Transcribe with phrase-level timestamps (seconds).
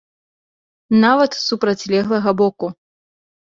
[1.03, 2.67] Нават з супрацьлеглага боку.